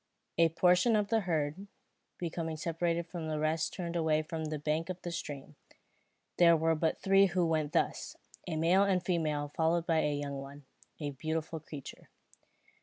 A 0.39 0.49
portion 0.49 0.95
of 0.95 1.09
the 1.09 1.19
herd, 1.19 1.67
becoming 2.17 2.57
separated 2.57 3.05
from 3.05 3.27
the 3.27 3.37
rest 3.37 3.71
turned 3.71 3.95
away 3.95 4.23
from 4.23 4.45
the 4.45 4.57
bank 4.57 4.89
of 4.89 4.99
the 5.03 5.11
stream. 5.11 5.55
There 6.37 6.57
were 6.57 6.73
but 6.73 6.97
three 6.97 7.27
who 7.27 7.45
went 7.45 7.73
thus, 7.73 8.15
a 8.47 8.55
male 8.55 8.81
and 8.81 9.05
female 9.05 9.51
followed 9.55 9.85
by 9.85 9.99
a 9.99 10.15
young 10.17 10.39
one, 10.39 10.65
a 10.99 11.11
beautiful 11.11 11.59
creature. 11.59 12.09